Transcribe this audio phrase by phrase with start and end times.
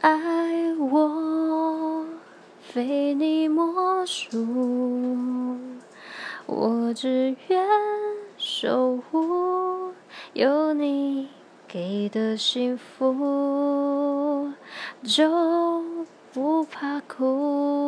[0.00, 2.06] 爱我
[2.60, 5.58] 非你莫属
[6.46, 7.66] 我只愿
[8.36, 9.92] 守护
[10.32, 11.28] 有你
[11.66, 14.52] 给的幸福
[15.02, 15.82] 就
[16.32, 17.87] 不怕苦。